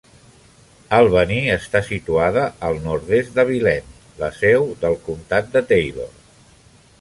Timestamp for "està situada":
1.55-2.45